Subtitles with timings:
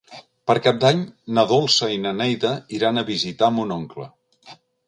[0.51, 1.03] Per Cap d'Any
[1.37, 4.09] na Dolça i na Neida iran a visitar mon oncle.